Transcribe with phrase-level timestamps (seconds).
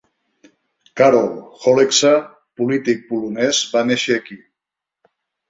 [1.01, 1.27] Karol
[1.65, 2.13] Holeksa,
[2.63, 4.41] polític polonès, va néixer aquí.